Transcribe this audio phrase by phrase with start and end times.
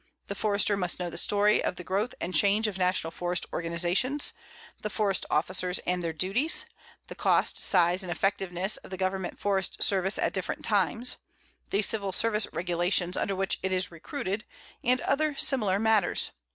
[0.25, 4.33] The Forester must know the story of the growth and change of National Forest organizations,
[4.81, 6.65] the Forest Officers and their duties,
[7.05, 11.17] the cost, size, and effectiveness of the Government Forest Service at different times,
[11.69, 14.43] the Civil Service regulations under which it is recruited,
[14.83, 16.31] and other similar matters.